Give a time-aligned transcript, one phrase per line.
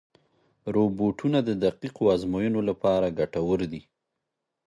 [0.75, 3.81] روبوټونه د دقیقو ازموینو لپاره ګټور دي.